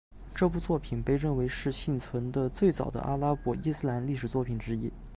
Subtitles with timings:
[0.33, 4.91] 这部作品被认为是幸存的最早的阿拉伯伊斯兰历史作品之一。